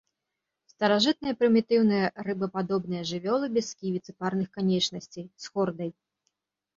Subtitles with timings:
[0.71, 5.91] Старажытныя прымітыўныя рыбападобныя жывёлы без сківіц і парных канечнасцей, з хордай.